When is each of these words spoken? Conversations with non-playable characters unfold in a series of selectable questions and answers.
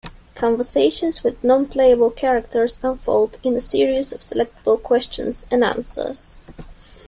Conversations 0.33 1.23
with 1.23 1.43
non-playable 1.43 2.09
characters 2.09 2.75
unfold 2.81 3.37
in 3.43 3.55
a 3.55 3.61
series 3.61 4.11
of 4.11 4.21
selectable 4.21 4.81
questions 4.81 5.45
and 5.51 5.63
answers. 5.63 6.33